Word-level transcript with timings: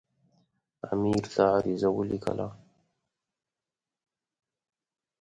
امیر 0.91 1.23
ته 1.33 1.43
عریضه 1.55 1.89
ولیکله. 1.91 2.47